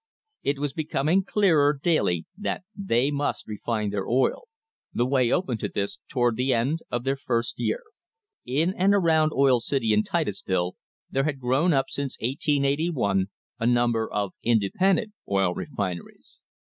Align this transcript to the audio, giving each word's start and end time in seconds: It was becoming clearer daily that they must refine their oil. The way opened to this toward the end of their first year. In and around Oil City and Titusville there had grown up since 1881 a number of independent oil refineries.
It 0.41 0.57
was 0.57 0.73
becoming 0.73 1.23
clearer 1.23 1.79
daily 1.79 2.25
that 2.35 2.63
they 2.75 3.11
must 3.11 3.45
refine 3.47 3.91
their 3.91 4.07
oil. 4.07 4.47
The 4.95 5.05
way 5.05 5.31
opened 5.31 5.59
to 5.59 5.69
this 5.69 5.99
toward 6.09 6.37
the 6.37 6.55
end 6.55 6.79
of 6.89 7.03
their 7.03 7.15
first 7.15 7.59
year. 7.59 7.83
In 8.43 8.73
and 8.73 8.95
around 8.95 9.31
Oil 9.31 9.59
City 9.59 9.93
and 9.93 10.03
Titusville 10.03 10.75
there 11.11 11.25
had 11.25 11.39
grown 11.39 11.71
up 11.71 11.85
since 11.91 12.17
1881 12.19 13.27
a 13.59 13.67
number 13.67 14.11
of 14.11 14.33
independent 14.41 15.13
oil 15.29 15.53
refineries. 15.53 16.41